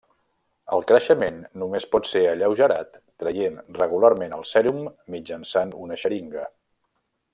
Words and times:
El 0.75 0.83
creixement 0.91 1.35
només 1.63 1.85
pot 1.91 2.09
ser 2.11 2.23
alleugerat 2.29 2.97
traient 3.25 3.61
regularment 3.77 4.33
el 4.39 4.47
sèrum 4.53 4.81
mitjançant 5.17 5.75
una 5.85 5.99
xeringa. 6.07 6.49